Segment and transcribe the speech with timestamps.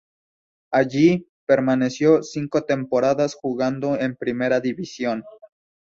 [0.71, 5.23] Allí, permaneció cinco temporadas jugando en Primera División.